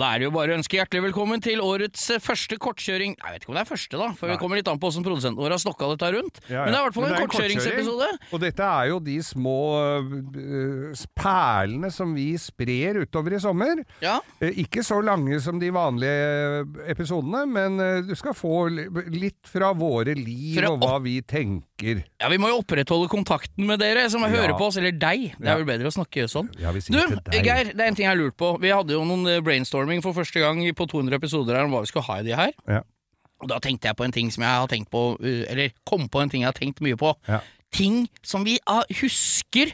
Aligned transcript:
Da 0.00 0.14
er 0.14 0.22
det 0.22 0.28
jo 0.28 0.32
bare 0.32 0.54
å 0.54 0.56
ønske 0.56 0.78
hjertelig 0.78 1.02
velkommen 1.10 1.42
til 1.44 1.60
årets 1.64 2.06
eh, 2.14 2.20
første 2.22 2.56
kortkjøring 2.60 3.16
Jeg 3.18 3.34
vet 3.34 3.42
ikke 3.44 3.52
om 3.52 3.58
det 3.58 3.64
er 3.64 3.68
første, 3.68 3.98
da, 4.00 4.08
for 4.16 4.32
vi 4.32 4.38
kommer 4.40 4.60
litt 4.60 4.70
an 4.70 4.80
på 4.80 4.88
hvordan 4.88 5.04
produsenten 5.04 5.40
vår 5.40 5.54
har 5.54 5.60
snokka 5.60 5.90
dette 5.92 6.10
rundt. 6.16 6.40
Ja, 6.46 6.54
ja. 6.54 6.62
Men 6.64 6.72
det 6.72 6.78
er 6.78 6.80
i 6.80 6.86
hvert 6.86 6.96
fall 6.96 7.06
en 7.08 7.14
en 7.16 7.24
kortkjøringsepisode. 7.26 8.08
Og 8.30 8.42
dette 8.44 8.68
er 8.70 8.90
jo 8.90 9.00
de 9.04 9.16
små 9.24 9.56
uh, 10.00 11.04
perlene 11.18 11.90
som 11.92 12.14
vi 12.16 12.28
sprer 12.40 13.02
utover 13.04 13.36
i 13.36 13.42
sommer. 13.42 13.82
Ja. 14.04 14.18
Uh, 14.40 14.48
Ikke 14.62 14.84
så 14.86 15.00
lange 15.04 15.40
som 15.44 15.60
de 15.60 15.70
vanlige 15.74 16.64
episodene, 16.90 17.44
men 17.50 17.76
uh, 17.80 18.00
du 18.06 18.14
skal 18.18 18.36
få 18.36 18.68
litt 18.70 19.50
fra 19.50 19.72
våre 19.76 20.14
liv 20.16 20.56
Fra 20.58 20.72
og 20.72 20.80
hva 20.80 20.96
vi 21.04 21.18
tenker. 21.22 22.02
ja, 22.20 22.28
vi 22.28 22.40
må 22.40 22.50
jo 22.52 22.60
opprettholde 22.60 23.08
kontakten 23.12 23.68
med 23.68 23.80
dere 23.80 24.06
som 24.12 24.24
hører 24.24 24.56
på 24.56 24.68
oss, 24.68 24.80
eller 24.80 24.96
deg. 24.96 25.30
Det 25.36 25.48
er 25.48 25.60
vel 25.60 25.68
bedre 25.68 25.90
å 25.90 25.94
snakke 25.94 26.26
sånn. 26.30 26.50
Du. 26.56 27.00
Geir, 27.36 27.72
det 27.72 27.80
er 27.80 27.88
en 27.88 27.96
ting 27.96 28.06
jeg 28.06 28.12
har 28.12 28.18
lurt 28.20 28.36
på. 28.40 28.54
Vi 28.60 28.72
hadde 28.72 28.94
jo 28.94 29.04
noen 29.08 29.26
eh, 29.30 29.40
brainstorming 29.90 30.02
for 30.02 30.12
første 30.12 30.40
gang 30.40 30.62
på 30.76 30.86
200 30.86 31.16
episoder 31.16 31.56
her 31.56 31.66
om 31.66 31.74
hva 31.74 31.82
vi 31.82 31.90
skulle 31.90 32.06
ha 32.06 32.20
i 32.20 32.26
de 32.26 32.36
her. 32.36 32.52
Ja. 32.68 32.80
Og 33.40 33.48
da 33.48 33.58
tenkte 33.58 33.88
jeg 33.88 33.96
på 33.96 34.04
en 34.04 34.12
ting 34.12 34.30
som 34.32 34.42
jeg 34.42 34.50
har 34.50 34.68
tenkt 34.68 34.90
på, 34.90 35.16
uh, 35.20 35.44
eller 35.48 35.70
kom 35.86 36.08
på 36.08 36.20
en 36.20 36.30
ting 36.30 36.42
jeg 36.42 36.48
har 36.48 36.58
tenkt 36.58 36.80
mye 36.80 36.96
på. 36.96 37.14
Ja. 37.28 37.40
Ting 37.72 38.08
som 38.22 38.44
vi 38.44 38.58
ah, 38.66 38.84
husker. 39.00 39.72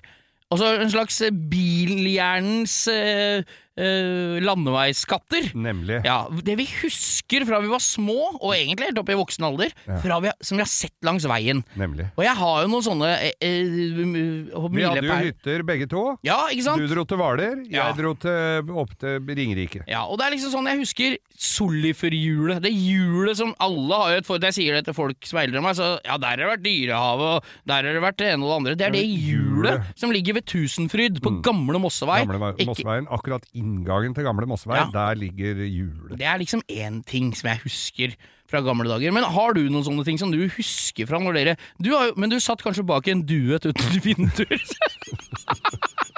Altså 0.51 0.81
en 0.81 0.91
slags 0.91 1.21
eh, 1.23 1.33
bilhjernens 1.33 2.87
eh, 2.89 3.43
eh, 3.77 4.37
landeveisskatter. 4.45 5.51
Nemlig. 5.55 6.01
Ja, 6.07 6.27
Det 6.47 6.57
vi 6.59 6.67
husker 6.83 7.45
fra 7.49 7.61
vi 7.61 7.69
var 7.73 7.83
små, 7.85 8.17
og 8.41 8.55
egentlig 8.55 8.89
helt 8.91 8.99
opp 9.03 9.11
i 9.13 9.19
voksen 9.19 9.45
alder, 9.47 9.73
fra 10.03 10.19
vi 10.25 10.31
som 10.41 10.57
vi 10.59 10.63
har 10.65 10.71
sett 10.71 10.95
langs 11.07 11.27
veien. 11.29 11.63
Nemlig. 11.77 12.09
Og 12.17 12.25
jeg 12.25 12.35
har 12.37 12.63
jo 12.65 12.69
noen 12.73 12.87
sånne 12.87 13.11
eh, 13.17 13.33
eh, 13.41 13.63
Vi 13.67 14.51
hadde 14.53 14.53
jo 14.53 14.69
milepæl- 14.71 15.29
hytter 15.31 15.63
begge 15.69 15.89
to. 15.91 16.05
Ja, 16.27 16.47
ikke 16.53 16.67
sant? 16.69 16.81
Du 16.83 16.89
dro 16.95 17.05
til 17.05 17.21
Hvaler, 17.21 17.63
jeg 17.71 17.97
dro 17.99 18.15
til, 18.15 18.71
opp 18.77 18.97
til 19.01 19.21
Ringerike. 19.27 19.85
Ja, 19.91 20.05
og 20.07 20.19
det 20.19 20.27
er 20.29 20.37
liksom 20.37 20.53
sånn 20.55 20.71
jeg 20.71 20.81
husker 20.85 21.17
Solifer-hjulet. 21.37 22.63
Det 22.65 22.73
hjulet 22.73 23.37
som 23.39 23.53
alle 23.63 23.99
har 24.01 24.13
jo 24.15 24.21
et 24.23 24.27
forhold 24.29 24.47
Jeg 24.47 24.57
sier 24.57 24.77
det 24.79 24.85
til 24.89 24.95
folk 24.97 25.27
som 25.27 25.39
er 25.41 25.49
eldre 25.49 25.61
enn 25.61 25.67
meg, 25.67 25.77
så 25.79 25.89
ja, 26.07 26.17
der 26.21 26.33
har 26.33 26.41
det 26.41 26.49
vært 26.53 26.65
dyrehavet, 26.65 27.27
og 27.37 27.69
der 27.69 27.89
har 27.89 27.97
det 27.99 28.03
vært 28.05 28.19
det 28.21 28.29
ene 28.33 28.47
og 28.47 28.51
det 28.51 28.57
andre. 28.57 28.75
Det 28.81 28.87
er 28.87 28.95
det 28.95 29.05
hjulet 29.11 29.91
som 29.99 30.13
ligger 30.15 30.37
ved 30.39 30.47
Tusenfryd, 30.49 31.21
på 31.25 31.33
Gamle 31.45 31.81
Mossevei. 31.83 32.21
Gamle 32.25 32.53
Ikke- 32.55 32.69
Mosseveien, 32.71 33.09
akkurat 33.13 33.45
inngangen 33.67 34.15
til 34.17 34.25
Gamle 34.25 34.47
Mossevei, 34.47 34.79
Ja. 34.79 34.89
der 34.95 35.19
ligger 35.19 35.61
hjulet. 35.67 36.17
Det 36.23 36.27
er 36.31 36.39
liksom 36.39 36.63
én 36.71 37.03
ting 37.05 37.35
som 37.35 37.51
jeg 37.51 37.61
husker 37.67 38.17
fra 38.47 38.61
gamle 38.63 38.87
dager. 38.87 39.11
Men 39.13 39.25
har 39.27 39.55
du 39.57 39.65
noen 39.69 39.83
sånne 39.85 40.05
ting 40.07 40.19
som 40.23 40.31
du 40.31 40.39
husker 40.47 41.07
fra 41.11 41.19
når 41.19 41.35
dere 41.35 41.57
du 41.83 41.91
har, 41.97 42.13
Men 42.17 42.31
du 42.31 42.39
satt 42.39 42.63
kanskje 42.63 42.87
bak 42.87 43.09
en 43.11 43.25
duet 43.27 43.67
uten 43.67 44.01
vinduer? 44.07 44.63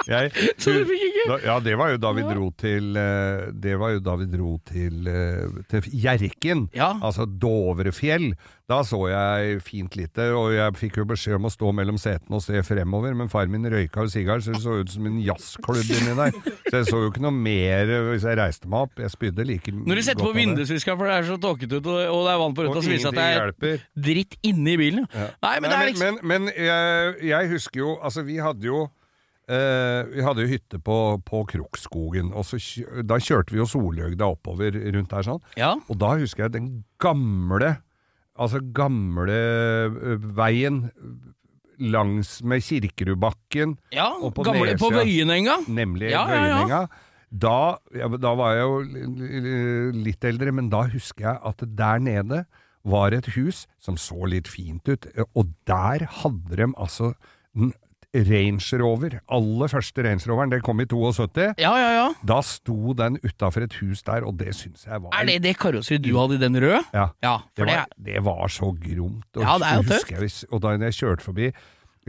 Jeg, 0.09 0.31
Så 0.61 0.73
du 0.73 0.83
fikk 0.89 1.03
ikke- 1.05 1.27
da, 1.29 1.35
ja, 1.45 1.55
det 1.61 1.75
var 1.77 1.91
jo 1.93 1.97
da 2.01 2.11
vi 2.17 2.23
dro 2.25 2.47
til 2.57 2.95
eh, 2.97 3.49
Det 3.53 3.75
var 3.77 3.91
jo 3.93 3.99
da 4.01 4.15
vi 4.17 4.25
dro 4.31 4.53
til, 4.65 5.07
eh, 5.07 5.59
til 5.69 5.81
Hjerkinn, 5.93 6.67
Ja. 6.73 6.93
altså 7.03 7.27
Dovrefjell. 7.29 8.31
Da 8.69 8.83
så 8.85 8.99
jeg 9.09 9.61
fint 9.65 9.95
lite, 9.97 10.27
og 10.37 10.51
jeg 10.53 10.73
fikk 10.77 10.99
jo 11.01 11.05
beskjed 11.09 11.39
om 11.39 11.47
å 11.49 11.51
stå 11.53 11.71
mellom 11.73 11.97
setene 11.97 12.37
og 12.37 12.43
se 12.45 12.61
fremover, 12.61 13.15
men 13.17 13.29
far 13.31 13.47
min 13.49 13.65
røyka 13.65 14.03
jo 14.05 14.11
sigar, 14.13 14.43
så 14.45 14.53
det 14.53 14.61
så 14.61 14.75
ut 14.83 14.91
som 14.93 15.07
en 15.09 15.17
jazzklubb 15.25 15.89
inni 15.95 16.13
der. 16.19 16.35
Så 16.69 16.75
jeg 16.77 16.85
så 16.91 16.99
jo 17.01 17.09
ikke 17.09 17.23
noe 17.25 17.33
mer 17.33 17.89
hvis 18.11 18.27
jeg 18.29 18.37
reiste 18.37 18.69
meg 18.69 18.85
opp. 18.85 19.01
Jeg 19.01 19.09
spydde 19.15 19.45
like 19.49 19.73
Når 19.73 19.95
du 20.01 20.05
setter 20.05 20.21
på 20.21 20.29
godt 20.29 20.37
vindusviska 20.37 20.95
for 20.99 21.09
det 21.09 21.17
er 21.17 21.27
så 21.31 21.39
tåkete 21.41 21.79
ut, 21.81 21.89
og 21.89 22.21
det 22.27 22.33
er 22.35 22.39
vann 22.43 22.55
på 22.57 22.67
og 22.69 22.77
så 22.77 22.93
viser 22.93 23.15
det 23.17 23.25
at 23.25 23.57
det 23.59 23.73
er 23.73 23.83
dritt 24.09 24.37
inni 24.45 24.77
bilen. 24.77 25.09
Nei, 25.17 25.55
men 25.59 25.69
det 25.69 25.77
er 25.79 25.89
liksom 25.89 26.05
men, 26.05 26.21
men, 26.21 26.47
men 26.49 26.53
jeg, 26.53 27.15
jeg 27.33 27.49
husker 27.55 27.81
jo 27.83 27.95
Altså, 27.99 28.21
vi 28.23 28.37
hadde 28.37 28.63
jo 28.69 28.85
eh, 29.49 30.03
vi 30.13 30.21
hadde 30.25 30.45
jo 30.45 30.51
hytte 30.53 30.79
på, 30.85 30.97
på 31.25 31.41
Krokskogen, 31.49 32.29
og 32.37 32.45
så, 32.45 32.59
da 33.03 33.17
kjørte 33.17 33.51
vi 33.55 33.59
jo 33.63 33.67
Solhøgda 33.69 34.29
oppover 34.29 34.77
rundt 34.93 35.09
der 35.15 35.25
sånn. 35.25 35.41
Ja. 35.59 35.73
Og 35.89 35.97
da 36.01 36.13
husker 36.21 36.45
jeg 36.47 36.55
den 36.55 36.69
gamle, 37.01 37.75
altså 38.39 38.61
gamle 38.75 39.39
veien 40.37 40.85
langs 41.79 42.41
med 42.43 42.59
Kirkerudbakken, 42.65 43.77
Ja, 43.95 44.09
Og 44.19 44.33
på 44.35 44.43
gamle, 44.43 44.73
på. 44.79 44.89
Vøyenenga. 44.91 45.61
nemlig 45.71 46.09
Ja, 46.11 46.25
ja, 46.27 46.67
ja. 46.67 46.81
Da, 47.31 47.77
da 48.17 48.31
var 48.35 48.55
jeg 48.57 48.63
jo 48.65 48.79
li- 48.81 49.41
li- 49.45 50.03
litt 50.09 50.23
eldre, 50.25 50.51
men 50.51 50.67
da 50.71 50.81
husker 50.89 51.27
jeg 51.27 51.39
at 51.45 51.61
der 51.77 51.99
nede 52.01 52.39
var 52.83 53.13
et 53.13 53.27
hus 53.35 53.67
som 53.79 53.95
så 54.01 54.25
litt 54.27 54.47
fint 54.49 54.87
ut, 54.89 55.05
og 55.37 55.51
der 55.69 56.07
hadde 56.23 56.55
de 56.57 56.67
altså 56.75 57.13
Range 58.15 58.77
Rover, 58.81 59.19
aller 59.29 59.67
første 59.69 60.01
Range 60.03 60.25
Roveren, 60.25 60.49
det 60.49 60.63
kom 60.65 60.79
i 60.81 60.85
72. 60.89 61.53
Ja, 61.61 61.73
ja, 61.77 61.89
ja. 61.93 62.07
Da 62.25 62.39
sto 62.41 62.93
den 62.97 63.19
utafor 63.21 63.67
et 63.67 63.75
hus 63.83 64.01
der, 64.07 64.25
og 64.25 64.39
det 64.39 64.55
syns 64.57 64.87
jeg 64.87 65.03
var 65.03 65.13
Er 65.13 65.25
det 65.29 65.43
det 65.43 65.57
karosseriet 65.61 66.07
du 66.07 66.17
hadde 66.17 66.39
i 66.39 66.41
den 66.41 66.57
røde? 66.57 66.81
Ja. 66.93 67.07
Ja, 67.21 67.35
Det 67.55 67.67
det 67.67 67.75
var, 67.75 67.85
det 68.05 68.23
var 68.25 68.47
så 68.47 68.71
gromt. 68.73 69.29
Og 69.37 69.43
Ja, 69.43 69.57
det 69.61 69.67
er 69.69 69.75
jo 69.75 69.83
tøft. 69.83 70.11
jeg 70.11 70.49
Og 70.51 70.61
da 70.61 70.69
jeg 70.69 70.93
kjørte 70.93 71.23
forbi, 71.23 71.51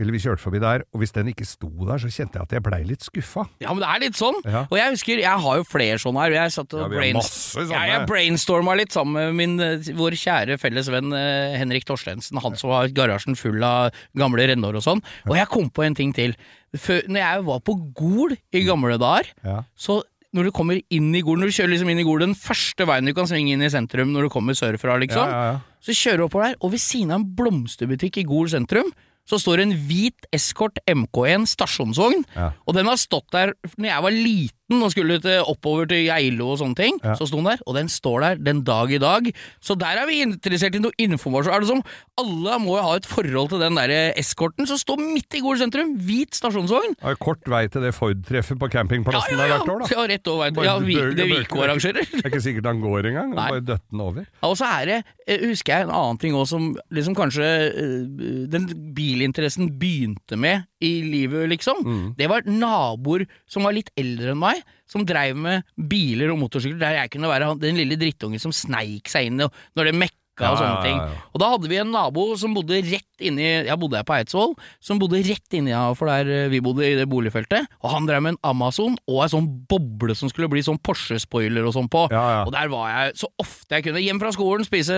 eller 0.01 0.15
vi 0.15 0.19
kjørte 0.23 0.41
forbi 0.43 0.59
der, 0.63 0.83
og 0.91 0.99
hvis 1.03 1.13
den 1.15 1.29
ikke 1.31 1.45
sto 1.47 1.69
der, 1.87 2.01
så 2.01 2.09
kjente 2.11 2.39
jeg 2.39 2.47
at 2.47 2.55
jeg 2.57 2.63
blei 2.65 2.79
litt 2.89 3.05
skuffa. 3.05 3.45
Ja, 3.63 3.71
men 3.73 3.83
det 3.83 3.89
er 3.93 4.01
litt 4.03 4.17
sånn. 4.19 4.39
Ja. 4.45 4.63
Og 4.69 4.77
jeg 4.79 4.95
husker, 4.95 5.21
jeg 5.21 5.43
har 5.45 5.59
jo 5.61 5.65
flere 5.69 5.97
sånne 6.01 6.23
her. 6.25 6.35
Jeg 6.39 6.53
satt 6.57 6.73
og 6.77 6.83
Ja, 6.83 6.89
brainst. 6.91 7.39
Ja, 7.69 7.81
jeg 7.91 8.07
brainstorma 8.09 8.75
litt 8.79 8.91
sammen 8.95 9.13
med 9.19 9.37
min, 9.37 9.55
eh, 9.61 9.91
vår 9.97 10.17
kjære 10.17 10.57
felles 10.61 10.89
venn 10.91 11.13
eh, 11.13 11.57
Henrik 11.61 11.85
Torstensen. 11.85 12.41
Han 12.41 12.55
som 12.57 12.73
har 12.75 12.87
garasjen 12.89 13.37
full 13.37 13.61
av 13.63 13.91
gamle 14.17 14.47
rennår 14.49 14.81
og 14.81 14.85
sånn. 14.85 15.03
Og 15.29 15.35
jeg 15.37 15.47
kom 15.53 15.69
på 15.69 15.85
en 15.85 15.95
ting 15.97 16.13
til. 16.17 16.33
Før, 16.75 17.03
når 17.11 17.19
jeg 17.23 17.43
var 17.49 17.59
på 17.67 17.75
Gol 17.93 18.37
i 18.55 18.63
gamle 18.63 18.97
dager, 18.97 19.27
Ja. 19.43 19.63
så 19.77 20.01
når 20.33 20.45
du 20.47 20.51
kommer 20.55 20.77
inn 20.89 21.09
i 21.13 21.19
Gol, 21.19 21.35
når 21.41 21.49
du 21.51 21.55
kjører 21.57 21.73
liksom 21.73 21.89
inn 21.91 21.99
i 21.99 22.05
Gol, 22.07 22.19
den 22.23 22.33
første 22.39 22.85
veien 22.87 23.03
du 23.05 23.11
kan 23.13 23.27
svinge 23.27 23.51
inn 23.51 23.61
i 23.61 23.67
sentrum 23.67 24.13
når 24.13 24.23
du 24.23 24.29
kommer 24.31 24.55
sørfra, 24.55 24.95
liksom, 25.01 25.59
så 25.83 25.91
kjører 25.91 26.21
du 26.21 26.23
oppover 26.29 26.45
der, 26.47 26.55
og 26.63 26.71
ved 26.71 26.79
siden 26.79 27.11
av 27.11 27.19
en 27.19 27.25
blomsterbutikk 27.35 28.21
i 28.21 28.23
Gol 28.29 28.47
sentrum, 28.47 28.93
så 29.29 29.39
står 29.39 29.61
en 29.63 29.71
hvit 29.87 30.25
Escort 30.33 30.79
MK1 30.89 31.45
stasjonsvogn, 31.47 32.25
Ja. 32.35 32.51
og 32.67 32.73
den 32.75 32.85
har 32.87 32.95
stått 32.97 33.29
der 33.31 33.53
når 33.77 33.87
jeg 33.89 34.03
var 34.03 34.11
liten 34.11 34.57
og 34.79 34.91
skulle 34.93 35.17
til, 35.19 35.41
oppover 35.51 35.87
til 35.91 36.05
Geilo 36.07 36.51
og 36.53 36.59
sånne 36.61 36.77
ting, 36.77 36.99
Ja. 37.03 37.15
så 37.19 37.27
sto 37.27 37.37
den 37.41 37.49
der, 37.51 37.59
og 37.67 37.75
den 37.75 37.89
står 37.91 38.21
der 38.21 38.35
den 38.39 38.61
dag 38.63 38.91
i 38.95 38.97
dag. 39.01 39.27
Så 39.59 39.75
der 39.77 39.99
er 39.99 40.05
vi 40.07 40.21
interessert 40.23 40.75
i 40.75 40.79
noe 40.79 40.91
informasjon. 40.97 41.51
Er 41.53 41.59
det 41.59 41.67
som 41.67 41.81
alle 42.21 42.59
må 42.63 42.77
jo 42.77 42.83
ha 42.85 42.95
et 42.95 43.05
forhold 43.09 43.49
til 43.49 43.59
den 43.59 43.75
der 43.75 44.13
eskorten 44.15 44.67
som 44.69 44.77
står 44.77 45.01
midt 45.01 45.33
i 45.35 45.41
Gol 45.43 45.57
sentrum, 45.57 45.95
hvit 45.99 46.35
stasjonsvogn. 46.37 46.95
Er 47.01 47.15
kort 47.19 47.43
vei 47.49 47.65
til 47.67 47.81
det 47.81 47.93
Ford-treffet 47.97 48.59
på 48.61 48.69
campingplassen 48.71 49.35
der 49.37 49.47
hvert 49.51 49.67
år, 49.67 49.79
da. 49.83 49.91
Ja, 49.95 50.07
rett 50.07 50.27
over. 50.31 50.51
Bare 50.51 50.65
Ja, 50.65 50.77
vi, 50.79 50.95
det 51.17 51.27
Viko 51.27 51.61
arrangerer. 51.65 52.05
Det 52.05 52.23
er 52.23 52.29
ikke 52.29 52.41
sikkert 52.41 52.65
han 52.71 52.79
går 52.81 53.09
engang. 53.11 53.33
Han 53.35 53.49
bare 53.49 53.59
døtter 53.65 53.89
den 53.91 53.99
over. 54.07 54.25
Ja, 54.41 54.47
og 54.47 54.57
så 54.57 54.65
er 54.79 54.85
det, 54.85 55.03
eh, 55.27 55.47
husker 55.49 55.73
jeg 55.73 55.87
en 55.89 55.95
annen 55.97 56.17
ting 56.21 56.33
også 56.37 56.51
som 56.55 56.75
liksom 56.91 57.15
kanskje 57.15 57.47
eh, 57.71 58.47
den 58.51 58.67
bilinteressen 58.93 59.71
begynte 59.79 60.37
med 60.37 60.63
i 60.81 61.01
livet, 61.05 61.49
liksom. 61.49 61.81
Mm. 61.85 62.05
Det 62.17 62.27
var 62.31 62.47
naboer 62.47 63.27
som 63.47 63.63
var 63.67 63.75
litt 63.77 63.91
eldre 63.99 64.33
enn 64.33 64.41
meg, 64.41 64.61
som 64.89 65.05
dreiv 65.07 65.37
med 65.37 65.63
biler 65.75 66.33
og 66.33 66.39
motorsykler, 66.41 66.79
der 66.81 66.97
jeg 66.99 67.11
kunne 67.13 67.29
være 67.31 67.53
den 67.61 67.77
lille 67.79 67.97
drittungen 68.01 68.41
som 68.41 68.51
sneik 68.51 69.07
seg 69.11 69.29
inn 69.29 69.41
og- 69.45 69.53
når 69.77 69.85
det 69.91 69.95
mekka 69.95 70.17
og 70.49 70.57
sånne 70.57 70.81
ting. 70.85 70.97
Og 71.31 71.41
da 71.43 71.49
hadde 71.53 71.69
vi 71.71 71.79
en 71.81 71.91
nabo 71.93 72.25
som 72.39 72.55
bodde 72.55 72.81
rett 72.87 73.07
inni 73.21 73.45
Jeg 73.67 73.77
bodde 73.77 73.99
her 73.99 74.05
på 74.07 74.15
Eidsvoll, 74.15 74.55
som 74.81 74.97
bodde 75.01 75.21
rett 75.21 75.57
inni 75.57 75.69
ja, 75.73 75.83
for 75.97 76.09
der 76.09 76.29
eh, 76.31 76.49
vi 76.51 76.61
bodde 76.63 76.87
i 76.87 76.95
det 76.97 77.05
boligfeltet. 77.11 77.69
Og 77.83 77.93
han 77.93 78.07
drev 78.09 78.23
med 78.25 78.35
en 78.35 78.41
Amazon 78.51 78.97
og 79.05 79.21
ei 79.21 79.29
sånn 79.31 79.49
boble 79.69 80.15
som 80.17 80.31
skulle 80.31 80.49
bli 80.51 80.63
sånn 80.65 80.81
Porsche-spoiler 80.81 81.67
og 81.67 81.75
sånn 81.77 81.89
på. 81.91 82.07
Og 82.09 82.53
der 82.55 82.71
var 82.73 82.89
jeg 82.95 83.19
så 83.21 83.29
ofte 83.41 83.77
jeg 83.77 83.87
kunne. 83.89 84.01
Hjem 84.01 84.21
fra 84.23 84.33
skolen, 84.33 84.65
spise 84.65 84.95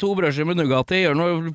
to 0.00 0.14
brødskiver 0.16 0.48
med 0.48 0.62
Nugatti, 0.62 1.02
gjøre 1.04 1.18
noe 1.18 1.52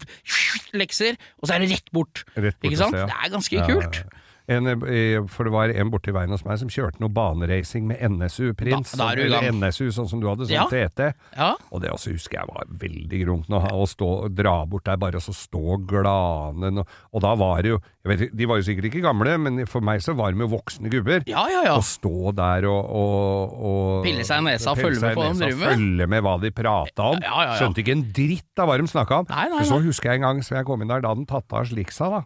lekser, 0.77 1.17
og 1.41 1.49
så 1.49 1.57
er 1.57 1.65
det 1.65 1.73
rett 1.73 1.89
bort. 1.95 2.25
Rett 2.35 2.59
bort 2.59 2.69
Ikke 2.69 2.79
sant? 2.79 2.99
Det 2.99 3.17
er 3.17 3.33
ganske 3.33 3.65
kult. 3.69 4.03
En, 4.51 4.67
eh, 4.67 5.21
for 5.31 5.47
det 5.47 5.53
var 5.53 5.71
en 5.71 5.91
borti 5.93 6.11
veien 6.11 6.31
hos 6.33 6.43
meg 6.43 6.59
som 6.59 6.67
kjørte 6.71 6.99
noe 6.99 7.11
baneracing 7.13 7.85
med 7.87 8.01
NSU-prins. 8.03 8.91
Eller. 8.99 9.47
NSU, 9.53 9.87
sånn 9.95 10.09
som 10.09 10.19
du 10.19 10.27
hadde, 10.27 10.49
sånn 10.49 10.57
Ja. 10.57 10.65
TT. 10.67 11.13
Ja. 11.37 11.53
Og 11.71 11.81
det 11.81 11.91
også 11.93 12.11
husker 12.11 12.39
jeg 12.41 12.49
var 12.49 12.65
veldig 12.67 13.21
grunt. 13.23 13.47
å 13.47 13.87
stå, 13.87 14.29
dra 14.33 14.65
bort 14.65 14.83
der 14.83 14.97
bare 14.97 15.15
og 15.15 15.23
så 15.23 15.33
stå 15.33 15.77
glane. 15.87 16.83
Og, 17.13 17.21
da 17.21 17.35
var 17.35 17.61
det 17.61 17.69
jo 17.71 17.79
jeg 18.03 18.17
vet, 18.19 18.35
De 18.35 18.45
var 18.45 18.57
jo 18.59 18.63
sikkert 18.67 18.89
ikke 18.89 19.01
gamle, 19.01 19.37
men 19.39 19.65
for 19.65 19.79
meg 19.79 20.01
så 20.03 20.13
var 20.15 20.33
de 20.33 20.43
jo 20.43 20.49
voksne 20.51 20.89
gubber. 20.91 21.23
Ja, 21.25 21.45
ja, 21.47 21.63
ja. 21.63 21.77
Å 21.77 21.83
stå 21.85 22.33
der 22.35 22.67
og, 22.67 22.89
og, 22.91 23.53
og 23.63 24.03
Pille 24.03 24.25
seg 24.27 24.43
i 24.43 24.47
nesa 24.49 24.75
følge 24.75 24.99
med 24.99 25.15
på 25.15 25.23
hva 25.23 25.31
de 25.31 25.39
driver 25.39 25.63
med. 25.63 25.77
Følge 25.77 26.07
med 26.11 26.23
hva 26.27 26.35
de 26.41 26.51
prata 26.51 27.09
om. 27.13 27.23
Ja, 27.23 27.45
ja. 27.47 27.55
Skjønte 27.61 27.79
ikke 27.79 27.95
en 27.95 28.05
dritt 28.11 28.59
av 28.59 28.67
hva 28.67 28.77
de 28.81 28.91
snakka 28.91 29.21
om. 29.23 29.29
Nei, 29.31 29.47
nei, 29.47 29.61
nei. 29.61 29.69
så 29.71 29.79
husker 29.79 30.11
jeg 30.11 30.19
en 30.19 30.27
gang 30.27 30.43
så 30.43 30.59
jeg 30.59 30.67
kom 30.67 30.83
inn 30.83 30.91
der, 30.91 30.99
da 31.03 31.13
hadde 31.13 31.23
den 31.23 31.31
tatt 31.31 31.55
av 31.55 31.69
sliksa, 31.71 32.11
da. 32.11 32.23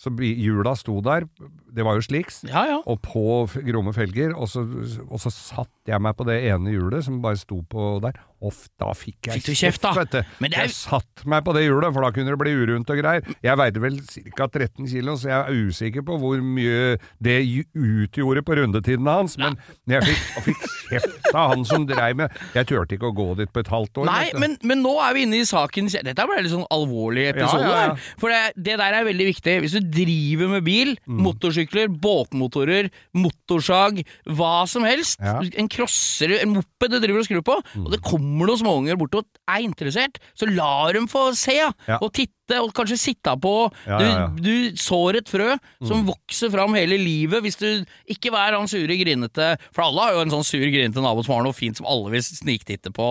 Så 0.00 0.08
hjula 0.16 0.72
sto 0.80 0.94
der, 1.04 1.26
det 1.68 1.84
var 1.84 1.98
jo 1.98 2.04
sliks, 2.06 2.38
Ja, 2.48 2.62
ja. 2.70 2.78
og 2.88 3.02
på 3.04 3.44
gromme 3.66 3.92
felger, 3.92 4.32
og 4.32 4.48
så, 4.48 4.62
og 5.04 5.20
så 5.20 5.28
satt 5.34 5.72
jeg 5.90 6.00
meg 6.00 6.16
på 6.16 6.24
det 6.24 6.38
ene 6.48 6.72
hjulet 6.72 7.04
som 7.04 7.18
bare 7.20 7.36
sto 7.36 7.60
på 7.68 7.98
der. 8.00 8.16
Og 8.42 8.54
da 8.80 8.92
fikk 8.96 9.28
jeg 9.28 9.42
Fikk 9.42 9.58
kjeft, 9.60 9.82
da? 9.82 9.92
vet 9.92 10.10
du. 10.14 10.22
Men 10.40 10.50
det 10.50 10.58
er- 10.58 10.62
Jeg 10.70 10.72
satt 10.78 11.26
meg 11.26 11.44
på 11.44 11.52
det 11.52 11.64
hjulet, 11.66 11.92
for 11.92 12.00
da 12.00 12.10
kunne 12.10 12.30
det 12.32 12.38
bli 12.40 12.52
urundt 12.56 12.88
og 12.88 12.96
greier. 13.02 13.22
Jeg 13.42 13.56
veide 13.60 13.80
vel 13.82 13.98
ca. 14.00 14.46
13 14.48 14.86
kilo, 14.88 15.12
så 15.20 15.28
jeg 15.28 15.40
er 15.44 15.68
usikker 15.68 16.02
på 16.06 16.16
hvor 16.18 16.40
mye 16.40 16.98
det 17.20 17.36
utgjorde 17.76 18.42
på 18.46 18.56
rundetidene 18.56 19.10
hans, 19.18 19.36
men 19.36 19.58
jeg 19.86 20.02
fikk, 20.08 20.22
jeg 20.34 20.44
fikk 20.46 20.64
kjeft 20.90 21.34
av 21.34 21.50
han 21.52 21.64
som 21.68 21.84
dreiv 21.86 22.16
med 22.16 22.30
Jeg 22.54 22.66
turte 22.66 22.96
ikke 22.96 23.10
å 23.10 23.14
gå 23.14 23.36
dit 23.36 23.52
på 23.52 23.60
et 23.60 23.68
halvt 23.68 24.00
år. 24.02 24.06
Nei, 24.08 24.30
men, 24.40 24.56
men 24.64 24.82
nå 24.82 24.94
er 25.04 25.12
vi 25.14 25.22
inne 25.26 25.36
i 25.38 25.44
saken 25.46 25.90
Dette 25.92 26.24
ble 26.26 26.40
litt 26.42 26.50
sånn 26.52 26.64
alvorlig 26.72 27.28
episode 27.34 27.62
Ja, 27.68 27.76
ja, 27.76 27.84
ja. 27.92 27.94
For 28.18 28.32
det, 28.32 28.40
det 28.56 28.78
der 28.80 28.96
er 28.98 29.04
veldig 29.04 29.26
viktig. 29.34 29.54
Hvis 29.62 29.76
du 29.76 29.80
driver 29.92 30.48
med 30.56 30.64
bil, 30.64 30.96
Mm. 31.10 31.20
motorsykler, 31.24 31.88
båtmotorer, 32.00 32.88
motorsag, 33.14 34.02
hva 34.30 34.66
som 34.68 34.84
helst, 34.86 35.20
en 35.20 35.68
crosser, 35.70 36.36
en 36.40 36.54
moped 36.56 36.90
du 36.92 36.98
driver 37.02 37.20
og 37.22 37.26
skrur 37.28 37.42
på, 37.46 37.56
Mm. 37.76 37.84
og 37.86 37.90
det 37.92 38.00
kommer 38.02 38.29
noen 38.30 38.58
småunger 38.60 38.98
bort 39.00 39.14
og 39.18 39.24
er 39.50 39.64
interessert, 39.66 40.18
så 40.38 40.46
lar 40.50 40.92
dem 40.96 41.06
få 41.10 41.30
se, 41.38 41.56
ja. 41.58 41.70
Og 42.00 42.12
titte, 42.16 42.58
og 42.60 42.72
kanskje 42.74 42.98
sitte 42.98 43.32
på. 43.40 43.52
Du, 43.86 44.42
du 44.42 44.76
sår 44.78 45.20
et 45.20 45.28
frø 45.30 45.50
Mm. 45.80 45.86
som 45.88 46.02
vokser 46.06 46.50
fram 46.52 46.74
hele 46.74 46.96
livet, 47.00 47.40
hvis 47.42 47.56
du 47.56 47.84
ikke 48.10 48.32
vær 48.34 48.56
han 48.58 48.68
sure, 48.68 48.96
grinete 49.00 49.56
For 49.72 49.82
alle 49.86 50.00
har 50.02 50.12
jo 50.16 50.20
en 50.26 50.30
sånn 50.34 50.44
sur, 50.44 50.60
grinete 50.66 51.00
nabo 51.00 51.22
som 51.24 51.34
har 51.36 51.44
noe 51.46 51.56
fint 51.56 51.76
som 51.78 51.86
alle 51.88 52.10
vil 52.12 52.22
sniktitte 52.26 52.92
på. 52.92 53.06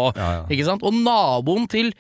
Ikke 0.52 0.66
sant? 0.68 0.84
Og 0.84 0.94
naboen 0.94 1.68
til 1.72 1.94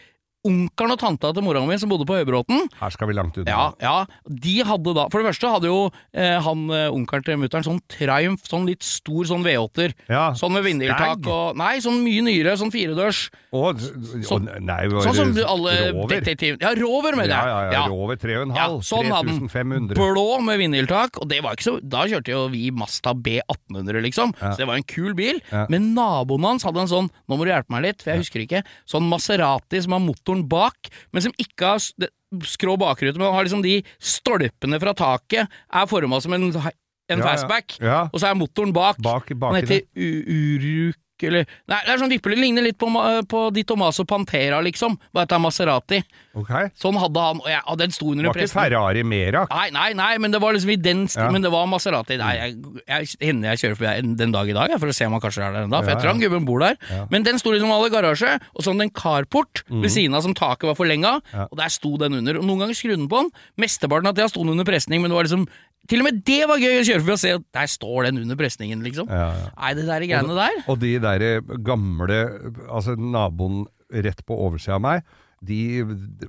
onkelen 0.48 0.94
og 0.96 1.00
tanta 1.02 1.34
til 1.36 1.44
mora 1.44 1.60
mi 1.68 1.76
som 1.78 1.90
bodde 1.92 2.06
på 2.08 2.16
Høybråten, 2.16 2.70
Her 2.80 2.90
skal 2.96 3.10
vi 3.10 3.14
langt 3.18 3.38
ut. 3.38 3.48
ja, 3.50 3.74
ja, 3.84 4.06
de 4.26 4.54
hadde 4.64 4.94
da 4.96 5.08
For 5.12 5.20
det 5.20 5.28
første 5.34 5.50
hadde 5.52 5.68
jo 5.68 5.92
eh, 6.14 6.40
han 6.40 6.70
eh, 6.72 6.88
onkelen 6.96 7.26
til 7.28 7.38
mutter'n 7.42 7.66
sånn 7.66 7.82
Triumph, 7.92 8.46
sånn 8.48 8.66
litt 8.70 8.82
stor 8.84 9.26
sånn 9.28 9.44
V8-er. 9.44 9.94
Ja, 10.08 10.30
Sånn 10.40 10.54
med 10.56 10.64
vindeltak 10.64 11.28
og 11.28 11.58
Nei, 11.60 11.80
sånn 11.84 12.00
mye 12.06 12.22
nyere, 12.24 12.56
sånn 12.58 12.72
firedørs. 12.72 13.30
Og, 13.52 13.80
Sånn- 14.24 14.48
og 14.48 14.62
nei, 14.64 14.88
var 14.88 15.02
Sånn 15.10 15.16
som 15.18 15.34
alle 15.50 15.76
detektivene. 16.08 16.62
Ja, 16.64 16.72
Rover, 16.78 17.16
mener 17.18 17.34
Ja, 17.36 17.44
jeg. 17.46 17.74
ja, 17.74 17.82
ja, 17.82 17.88
Rover 17.90 18.16
3,5. 18.16 18.56
Ja, 18.56 18.68
sånn 18.80 19.12
hadde 19.12 19.28
den. 19.34 19.50
3500. 19.50 19.96
Blå 20.00 20.40
med 20.46 20.60
vindeltak, 20.62 21.20
og 21.20 21.28
det 21.30 21.42
var 21.44 21.58
ikke 21.58 21.68
så 21.68 21.76
Da 21.84 22.06
kjørte 22.08 22.32
jo 22.32 22.48
vi 22.54 22.70
Mazda 22.72 23.14
B1800, 23.14 24.02
liksom, 24.06 24.34
Ja. 24.40 24.52
så 24.54 24.58
det 24.64 24.68
var 24.68 24.76
en 24.76 24.84
kul 24.84 25.14
bil. 25.14 25.42
Ja. 25.52 25.66
Men 25.70 25.94
naboen 25.96 26.44
hans 26.46 26.64
hadde 26.64 26.80
en 26.80 26.88
sånn, 26.88 27.10
nå 27.28 27.38
må 27.38 27.44
du 27.44 27.52
hjelpe 27.52 27.70
meg 27.74 27.84
litt, 27.84 28.02
for 28.02 28.12
jeg 28.14 28.20
husker 28.24 28.46
ikke, 28.46 28.64
sånn 28.88 29.10
Maserati 29.10 29.82
som 29.82 29.94
har 29.94 30.00
motoren 30.00 30.39
bak, 30.48 30.90
men 31.12 31.26
som 31.26 31.36
ikke 31.42 31.74
har 31.74 32.10
skrå 32.46 32.78
bakrute, 32.80 33.18
men 33.18 33.34
har 33.34 33.48
liksom 33.48 33.64
de 33.66 33.80
stolpene 33.98 34.80
fra 34.82 34.94
taket 34.98 35.50
er 35.50 35.90
forma 35.90 36.22
som 36.22 36.34
en, 36.38 36.50
en 36.54 37.20
ja. 37.20 37.26
fastback, 37.26 37.80
Ja. 37.82 38.02
og 38.14 38.20
så 38.22 38.30
er 38.30 38.38
motoren 38.38 38.74
bak. 38.74 39.02
Bak, 39.02 39.32
bak 39.36 39.56
Den 39.58 39.66
heter 39.66 39.82
Uruk 39.98 41.00
eller 41.28 41.46
Nei, 41.68 41.80
det 41.86 41.92
er 41.94 41.98
sånn 42.02 42.10
vippelyd. 42.14 42.40
ligner 42.40 42.64
litt 42.64 42.78
på, 42.80 42.88
på 43.30 43.40
Di 43.54 43.64
Tomaso 43.68 44.06
Pantera, 44.06 44.62
liksom, 44.64 44.96
bare 45.14 45.24
at 45.28 45.30
det 45.30 45.36
er 45.36 45.44
Maserati. 45.44 46.00
Okay. 46.40 46.70
Sånn 46.80 46.96
hadde 47.02 47.20
han, 47.20 47.40
og, 47.44 47.50
jeg, 47.50 47.62
og 47.68 47.78
den 47.82 47.92
sto 47.92 48.12
under 48.14 48.30
Var 48.30 48.38
en 48.38 48.46
ikke. 48.46 48.54
Ferrari 48.56 49.04
Merak? 49.04 49.50
Nei, 49.52 49.70
nei, 49.76 49.90
nei, 49.98 50.18
men 50.24 50.32
det 50.32 50.40
var 50.42 50.54
liksom 50.56 50.70
i 50.72 50.78
den 50.80 51.08
sti, 51.10 51.20
Ja. 51.20 51.30
Men 51.34 51.42
det 51.44 51.52
var 51.52 51.66
Maserati. 51.68 52.18
Nei, 52.22 52.32
jeg, 52.38 52.56
jeg, 52.88 53.10
hender 53.28 53.50
jeg 53.54 53.62
kjører 53.64 53.80
forbi 53.82 54.16
den 54.22 54.32
dag 54.36 54.50
i 54.50 54.56
dag, 54.56 54.76
for 54.80 54.88
å 54.92 54.96
se 54.96 55.06
om 55.10 55.18
han 55.18 55.24
kanskje 55.24 55.44
er 55.44 55.54
der 55.58 55.68
ennå. 55.68 55.82
For 55.84 55.92
jeg 55.94 56.02
tror 56.04 56.14
han 56.14 56.22
gubben 56.24 56.46
bor 56.48 56.64
der. 56.64 56.78
Ja. 56.90 57.06
Men 57.12 57.26
den 57.28 57.40
sto 57.42 57.52
liksom 57.52 57.74
alle 57.76 57.90
i 57.90 57.94
garasje, 57.94 58.38
og 58.54 58.62
så 58.64 58.72
hadde 58.72 58.80
den 58.86 58.88
en 58.90 58.96
carport 58.96 59.64
ved 59.68 59.90
siden 59.92 60.16
av 60.16 60.24
som 60.26 60.34
taket 60.38 60.70
var 60.70 60.78
forlenga, 60.80 61.18
Ja. 61.34 61.48
og 61.52 61.58
der 61.60 61.70
sto 61.74 61.98
den 61.98 62.14
under. 62.22 62.38
Og 62.40 62.46
noen 62.48 62.64
ganger 62.64 62.78
skrudde 62.78 63.02
den 63.02 63.10
på 63.12 63.24
den. 63.26 63.32
Mesteparten 63.60 64.08
av 64.08 64.16
tida 64.16 64.30
sto 64.32 64.46
den 64.46 64.54
under 64.56 64.66
presning, 64.70 65.02
men 65.04 65.12
det 65.12 65.18
var 65.18 65.28
liksom 65.28 65.48
Til 65.90 66.04
og 66.04 66.10
med 66.10 66.20
det 66.28 66.42
var 66.50 66.62
gøy 66.62 66.82
å 66.82 66.86
kjøre 66.86 67.02
forbi 67.02 67.16
og 67.16 67.22
se 67.22 67.32
at 67.38 67.46
der 67.56 67.70
står 67.72 68.10
den 68.10 68.20
under 68.26 68.38
presningen, 68.38 68.84
liksom. 68.86 69.08
Ja, 69.10 69.30
ja. 69.34 69.48
Nei, 69.56 69.72
det 69.78 69.88
der 69.88 70.06
greiene 70.06 70.36
der. 70.38 70.60
Og 70.70 70.78
de 70.84 70.92
der 71.02 71.26
gamle 71.66 72.20
Altså 72.68 72.94
naboen 73.00 73.64
rett 73.90 74.22
på 74.28 74.38
oversida 74.38 74.76
av 74.78 74.84
meg, 74.86 75.08
de 75.40 75.86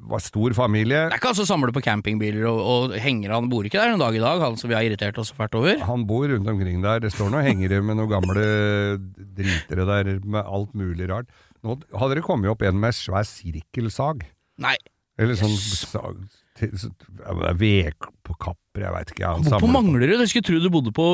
var 0.07 0.23
stor 0.23 0.55
familie. 0.55 1.01
Det 1.11 1.17
er 1.17 1.19
ikke 1.19 1.33
han 1.33 1.39
som 1.41 1.49
samler 1.49 1.75
på 1.75 1.83
campingbiler 1.83 2.47
og, 2.47 2.61
og 2.63 2.93
henger 3.03 3.33
Han 3.35 3.49
bor 3.51 3.67
ikke 3.67 3.81
der 3.83 3.97
en 3.97 4.03
dag 4.03 4.15
i 4.15 4.23
dag, 4.23 4.43
han 4.45 4.57
som 4.61 4.71
vi 4.71 4.77
har 4.79 4.87
irritert 4.87 5.19
oss 5.19 5.33
fælt 5.35 5.57
over. 5.59 5.81
Han 5.89 6.07
bor 6.07 6.29
rundt 6.31 6.49
omkring 6.49 6.79
der. 6.85 7.03
Det 7.03 7.11
står 7.13 7.33
noen 7.35 7.49
hengere 7.49 7.83
med 7.83 7.99
noen 7.99 8.13
gamle 8.13 8.45
dritere 9.37 9.87
der 9.89 10.13
med 10.23 10.47
alt 10.47 10.77
mulig 10.79 11.11
rart. 11.11 11.29
Nå 11.67 11.77
hadde 11.99 12.21
det 12.21 12.25
kommet 12.25 12.53
opp 12.53 12.63
en 12.65 12.79
med 12.81 12.95
svær 12.97 13.27
sirkelsag. 13.29 14.23
Nei, 14.63 14.77
Eller 15.21 15.37
sånn 15.37 15.53
sag 15.59 16.23
til- 16.61 16.71
på 16.73 16.95
kapper, 17.17 17.49
er 17.49 17.55
Vedkapper, 17.61 18.81
jeg 18.85 18.93
veit 18.95 19.13
ikke. 19.15 19.27
hvorfor 19.27 19.43
mangler 19.43 19.51
på 19.51 19.67
samler 19.67 19.75
Manglerud. 19.77 20.19
Jeg 20.23 20.29
skulle 20.33 20.49
tro 20.49 20.61
du 20.63 20.71
bodde 20.71 20.93
på 20.95 21.07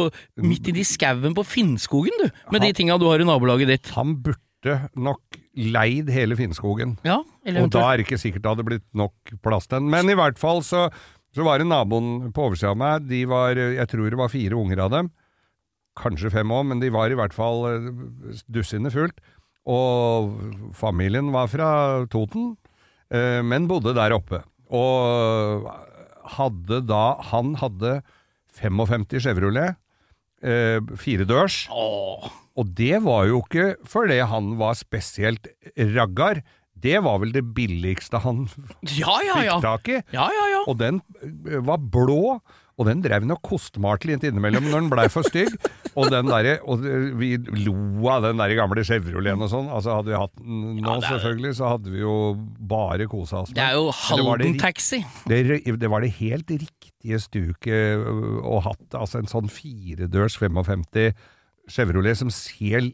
midt 0.45 0.69
inni 0.69 0.85
skauen 0.85 1.35
på 1.37 1.45
Finnskogen, 1.47 2.19
du. 2.23 2.31
Med 2.53 2.63
de 2.67 2.73
tinga 2.77 2.99
du 3.01 3.07
har 3.09 3.23
i 3.23 3.25
nabolaget 3.29 3.71
ditt. 3.73 3.91
Han 3.97 4.17
burde 4.23 4.91
nok 4.97 5.21
leid 5.57 6.09
hele 6.11 6.37
Finnskogen. 6.37 6.99
Ja, 7.07 7.23
eller 7.45 7.63
Og 7.63 7.71
da 7.71 7.93
er 7.93 7.97
det 7.99 8.07
ikke 8.09 8.19
sikkert 8.21 8.43
det 8.43 8.51
hadde 8.57 8.67
blitt 8.67 8.89
nok 8.95 9.13
plass 9.43 9.67
til 9.67 9.79
den. 9.81 9.91
Men 9.91 10.11
i 10.11 10.15
hvert 10.19 10.39
fall 10.39 10.61
så, 10.67 10.91
så 11.35 11.45
var 11.47 11.59
det 11.59 11.67
naboen 11.69 12.33
på 12.33 12.51
oversida 12.51 12.71
av 12.75 12.77
meg. 12.77 13.07
De 13.09 13.25
var, 13.31 13.55
jeg 13.55 13.89
tror 13.89 14.11
det 14.11 14.19
var 14.19 14.29
fire 14.33 14.59
unger 14.59 14.83
av 14.85 14.91
dem. 14.91 15.11
Kanskje 15.97 16.31
fem 16.31 16.51
òg, 16.53 16.67
men 16.67 16.81
de 16.83 16.91
var 16.93 17.09
i 17.11 17.17
hvert 17.17 17.33
fall 17.33 17.65
eh, 17.71 18.91
fullt. 18.93 19.19
Og 19.67 20.75
familien 20.77 21.33
var 21.33 21.49
fra 21.51 22.07
Toten, 22.07 22.57
eh, 23.11 23.41
men 23.43 23.67
bodde 23.67 23.95
der 23.97 24.13
oppe. 24.15 24.43
Og 24.75 25.67
hadde 26.37 26.81
da 26.89 27.05
Han 27.31 27.55
hadde 27.61 28.01
55 28.57 29.21
Chevrolet, 29.23 29.77
eh, 30.43 30.81
firedørs. 30.97 31.67
Åh, 31.71 32.31
Og 32.57 32.71
det 32.75 33.03
var 33.05 33.27
jo 33.29 33.43
ikke 33.45 33.77
fordi 33.85 34.19
han 34.27 34.55
var 34.59 34.75
spesielt 34.75 35.47
raggar. 35.77 36.41
Det 36.77 37.03
var 37.05 37.19
vel 37.21 37.33
det 37.33 37.45
billigste 37.57 38.19
han 38.25 38.47
Ja, 38.97 39.19
ja, 39.25 39.43
ja. 39.45 39.57
fikk 39.59 39.63
tak 39.65 39.89
i. 39.93 40.01
Ja, 40.13 40.27
ja, 40.33 40.47
ja. 40.55 40.63
Og 40.69 40.79
den 40.81 41.03
var 41.65 41.79
blå, 41.79 42.41
og 42.76 42.84
den 42.90 43.00
drev 43.00 43.25
nok 43.25 43.40
litt 44.05 44.25
innimellom 44.28 44.67
når 44.69 44.82
den 44.84 44.90
blei 44.93 45.06
for 45.12 45.25
stygg. 45.25 45.55
Og 45.96 46.11
den 46.12 46.28
der, 46.28 46.58
og 46.69 46.82
vi 47.17 47.31
lo 47.64 47.73
av 48.12 48.26
den 48.26 48.37
der 48.37 48.52
gamle 48.58 48.84
Chevroleten 48.84 49.40
og 49.46 49.49
sånn. 49.49 49.70
Altså 49.73 49.94
Hadde 49.96 50.12
vi 50.12 50.19
hatt 50.20 50.34
den 50.37 50.58
nå, 50.82 50.82
Ja, 50.84 50.96
er- 50.99 51.06
selvfølgelig, 51.14 51.55
så 51.56 51.70
hadde 51.73 51.94
vi 51.94 52.02
jo 52.02 52.17
bare 52.69 53.06
kosa 53.08 53.40
oss 53.46 53.55
med 53.55 53.56
Det 53.56 53.64
er 53.64 53.78
jo 53.78 53.87
Men 53.87 53.94
det 53.96 54.19
det 54.19 54.26
Halden-taxi. 54.61 55.00
det, 55.25 55.81
det 55.81 55.90
var 55.90 56.05
det 56.05 56.12
helt 56.19 56.50
riktige 56.52 57.20
stuket 57.25 57.96
øh, 58.05 58.44
å 58.44 58.61
hatt, 58.69 58.84
altså 58.93 59.23
en 59.25 59.26
sånn 59.32 59.49
firedørs 59.49 60.37
55 60.37 60.85
Chevrolet 61.73 62.14
som 62.21 62.28
ser, 62.30 62.92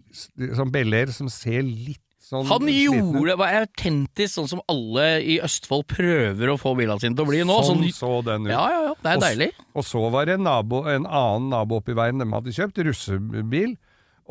som 0.56 0.70
Bel 0.72 0.94
Air, 0.96 1.10
som 1.12 1.28
ser 1.28 1.60
litt 1.66 2.00
sånn 2.32 2.48
Han 2.48 2.64
sliten 2.64 3.12
gjorde 3.12 3.36
var 3.40 3.54
autentisk, 3.60 4.32
sånn 4.38 4.50
som 4.50 4.62
alle 4.72 5.06
i 5.20 5.38
Østfold 5.44 5.84
prøver 5.92 6.52
å 6.52 6.58
få 6.60 6.72
bilene 6.78 6.98
sine 7.02 7.14
til 7.18 7.26
å 7.26 7.28
bli 7.28 7.42
nå. 7.46 7.58
Sånn 7.68 7.82
Sånn, 7.84 7.94
så 7.96 8.12
den 8.26 8.48
ut. 8.48 8.52
ja, 8.54 8.64
ja, 8.72 8.80
ja. 8.88 8.94
Det 9.04 9.12
er 9.12 9.20
Og 9.20 9.24
deilig. 9.26 9.50
Og 9.76 9.86
så 9.88 10.02
var 10.14 10.28
det 10.28 10.38
en, 10.40 10.46
nabo, 10.48 10.82
en 10.90 11.06
annen 11.06 11.50
nabo 11.52 11.78
oppi 11.82 11.94
veien, 11.98 12.18
de 12.22 12.28
hadde 12.32 12.54
kjøpt 12.56 12.82
russebil, 12.88 13.76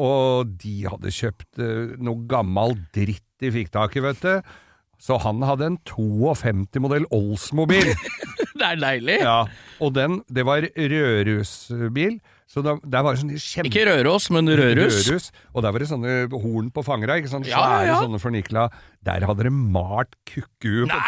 og 0.02 0.52
de 0.62 0.76
hadde 0.90 1.14
kjøpt 1.14 1.62
uh, 1.62 1.96
noe 2.02 2.26
gammal 2.32 2.76
dritt 2.96 3.26
de 3.42 3.50
fikk 3.54 3.72
tak 3.74 3.96
i, 3.98 4.04
vet 4.06 4.22
du. 4.26 4.54
Så 5.02 5.18
han 5.24 5.42
hadde 5.42 5.66
en 5.66 5.80
52-modell 5.90 7.08
Oldsmobil. 7.10 7.90
Det 8.62 8.68
er 8.68 8.78
deilig. 8.78 9.16
ja, 9.24 9.40
og 9.82 9.96
den, 9.96 10.20
det 10.30 10.44
var 10.46 10.64
rødrusbil, 10.78 12.20
så 12.52 12.62
da, 12.66 12.76
der 12.84 13.04
var 13.06 13.16
det 13.16 13.22
sånne 13.22 13.40
kjempe... 13.40 13.70
Ikke 13.70 13.84
Røros, 13.88 14.26
men 14.36 14.50
Rørus. 14.52 14.98
Rørus. 15.08 15.28
og 15.56 15.64
der 15.64 15.72
var 15.74 15.84
det 15.84 15.88
sånne 15.90 16.16
horn 16.44 16.68
på 16.76 16.84
fangera, 16.84 17.16
ikke 17.22 17.32
sånn 17.32 17.46
Ja, 17.48 17.54
ja, 17.56 17.62
svære 17.62 17.88
ja. 17.88 18.00
sånne 18.04 18.20
fornikla. 18.22 18.66
Der 19.08 19.26
hadde 19.30 19.46
det 19.48 19.54
malt 19.56 20.18
kukku 20.28 20.84
på 20.92 21.00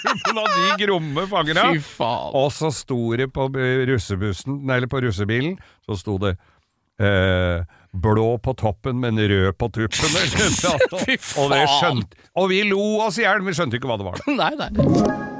tuppen 0.00 0.40
av 0.42 0.54
de 0.56 0.70
gromme 0.80 1.26
fangera. 1.30 1.66
Fy 1.74 1.82
faen. 1.84 2.32
Og 2.40 2.48
så 2.56 2.72
sto 2.74 3.02
det 3.20 3.28
på 3.36 3.50
russebussen, 3.92 4.62
nei, 4.64 4.80
eller 4.80 4.90
på 4.90 5.02
russebilen, 5.04 5.58
så 5.84 5.98
sto 6.00 6.16
det 6.24 6.34
eh, 7.04 7.60
blå 7.92 8.30
på 8.40 8.54
toppen, 8.58 8.96
men 9.04 9.20
rød 9.20 9.52
på 9.60 9.68
tuppen. 9.76 10.16
Fy 11.04 11.20
og 11.36 11.52
det 11.52 11.66
faen. 11.66 11.76
skjønte 11.76 12.24
Og 12.40 12.48
vi 12.54 12.62
lo 12.70 12.80
oss 13.04 13.20
i 13.20 13.26
hjel, 13.28 13.44
vi 13.44 13.56
skjønte 13.60 13.76
ikke 13.76 13.92
hva 13.92 14.00
det 14.00 14.08
var. 14.08 14.24
Nei, 14.40 14.54
nei. 14.56 15.39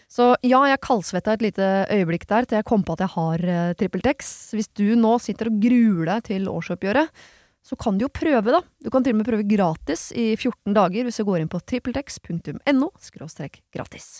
Så 0.11 0.33
ja, 0.43 0.59
jeg 0.67 0.81
kaldsvetta 0.83 1.37
et 1.37 1.43
lite 1.45 1.67
øyeblikk 1.87 2.25
der 2.27 2.47
til 2.47 2.57
jeg 2.59 2.67
kom 2.67 2.81
på 2.83 2.97
at 2.97 3.05
jeg 3.05 3.13
har 3.13 3.43
uh, 3.47 3.75
TrippelTex. 3.79 4.31
Hvis 4.57 4.67
du 4.75 4.89
nå 4.99 5.15
sitter 5.23 5.47
og 5.47 5.61
gruer 5.63 6.09
deg 6.09 6.25
til 6.27 6.49
årsoppgjøret, 6.51 7.21
så 7.63 7.77
kan 7.79 7.95
du 7.95 8.07
jo 8.07 8.11
prøve, 8.11 8.51
da. 8.51 8.59
Du 8.83 8.89
kan 8.91 9.05
til 9.05 9.15
og 9.15 9.21
med 9.21 9.29
prøve 9.29 9.47
gratis 9.47 10.09
i 10.17 10.33
14 10.35 10.75
dager 10.75 11.07
hvis 11.07 11.21
du 11.21 11.27
går 11.29 11.43
inn 11.43 11.51
på 11.51 11.61
trippeltex.no 11.63 12.91
gratis. 13.71 14.11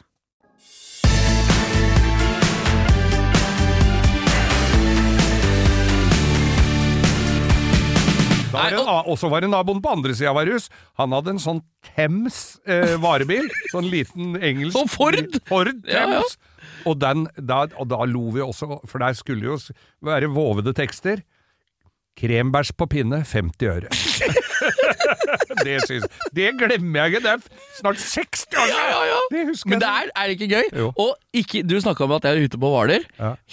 Var 8.54 8.76
og... 8.78 8.82
en- 8.84 9.10
og 9.12 9.18
så 9.22 9.30
var 9.32 9.42
det 9.46 9.50
naboen 9.52 9.82
på 9.84 9.92
andre 9.96 10.14
sida 10.18 10.30
av 10.34 10.38
Varhus. 10.40 10.70
Han 11.02 11.16
hadde 11.16 11.34
en 11.36 11.42
sånn 11.44 11.62
Thames 11.94 12.38
eh, 12.68 12.96
varebil. 13.02 13.48
Sånn 13.74 13.90
liten 13.92 14.36
engelsk 14.38 14.78
Sånn 14.78 14.90
Ford? 14.92 15.38
Ford 15.50 15.74
Ja, 15.90 16.06
ja. 16.18 16.22
Og, 16.90 16.96
den, 17.02 17.28
da, 17.38 17.64
og 17.78 17.88
da 17.92 18.04
lo 18.10 18.32
vi 18.34 18.42
også, 18.42 18.80
for 18.90 19.02
der 19.04 19.14
skulle 19.18 19.52
jo 19.52 19.58
være 20.06 20.30
vovede 20.34 20.74
tekster. 20.78 21.22
Krembæsj 22.18 22.74
på 22.78 22.88
pinne, 22.92 23.22
50 23.26 23.70
øre. 23.72 23.92
det, 25.66 25.76
synes, 25.88 26.06
det 26.36 26.50
glemmer 26.60 27.06
jeg 27.06 27.14
ikke. 27.14 27.22
Det 27.24 27.32
er 27.32 27.44
snart 27.78 28.02
60 28.02 28.58
år 28.62 28.72
Ja, 28.72 28.82
ja, 28.92 29.02
ja. 29.12 29.46
Men 29.70 29.82
det 29.82 29.90
er, 29.90 30.10
er 30.16 30.28
det 30.32 30.36
ikke 30.38 30.50
gøy? 30.52 30.72
Jo. 30.82 30.90
Og 31.02 31.14
ikke, 31.38 31.62
du 31.68 31.78
snakka 31.82 32.06
om 32.08 32.16
at 32.18 32.28
jeg 32.28 32.38
er 32.42 32.50
ute 32.50 32.60
på 32.62 32.72
Hvaler. 32.74 33.06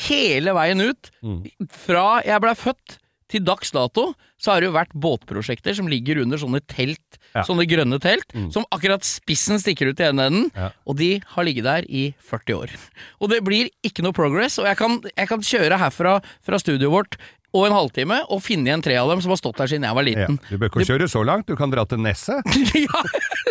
Hele 0.09 0.57
veien 0.59 0.85
ut, 0.89 1.13
Mm. 1.25 1.41
fra 1.87 2.21
jeg 2.27 2.41
blei 2.45 2.55
født 2.59 2.99
til 3.29 3.45
dags 3.45 3.71
dato, 3.75 4.15
så 4.41 4.53
har 4.55 4.61
det 4.63 4.69
jo 4.71 4.77
vært 4.77 4.95
båtprosjekter 4.97 5.75
som 5.77 5.89
ligger 5.91 6.23
under 6.23 6.39
sånne 6.41 6.61
telt, 6.67 7.19
Ja. 7.35 7.43
sånne 7.45 7.67
grønne 7.69 7.99
telt, 8.01 8.25
Mm. 8.35 8.51
som 8.53 8.65
akkurat 8.73 9.05
spissen 9.05 9.59
stikker 9.61 9.91
ut 9.91 10.01
i 10.01 10.05
ene 10.09 10.27
enden, 10.27 10.51
Ja. 10.57 10.71
og 10.87 10.97
de 10.97 11.21
har 11.35 11.45
ligget 11.45 11.65
der 11.65 11.85
i 11.89 12.15
40 12.19 12.55
år. 12.57 12.71
Og 13.21 13.29
det 13.31 13.43
blir 13.45 13.69
ikke 13.85 14.03
noe 14.03 14.13
progress, 14.17 14.59
og 14.59 14.65
jeg 14.67 14.77
kan, 14.79 15.01
jeg 15.17 15.29
kan 15.29 15.41
kjøre 15.41 15.79
herfra 15.79 16.23
fra 16.43 16.57
studioet 16.59 16.91
vårt 16.91 17.17
og 17.55 17.67
en 17.67 17.73
halvtime 17.73 18.23
og 18.31 18.43
finne 18.43 18.67
igjen 18.69 18.83
tre 18.83 18.97
av 18.97 19.09
dem 19.09 19.21
som 19.21 19.31
har 19.31 19.37
stått 19.41 19.57
der 19.57 19.67
siden 19.67 19.85
jeg 19.85 19.95
var 19.95 20.05
Ja, 20.05 20.15
liten. 20.27 20.41
du 20.49 20.57
bør 20.59 20.69
ikke 20.69 20.85
kjøre 20.89 21.09
så 21.09 21.25
langt. 21.25 21.47
Du 21.47 21.57
kan 21.57 21.71
dra 21.71 21.85
til 21.85 21.99
Nesset. 21.99 22.43
ja. 22.75 23.03